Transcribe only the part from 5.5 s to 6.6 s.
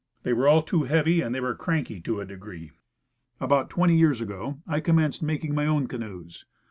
my own canoes.